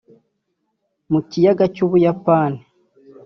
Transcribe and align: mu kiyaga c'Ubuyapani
mu 1.11 1.19
kiyaga 1.29 1.65
c'Ubuyapani 1.75 2.61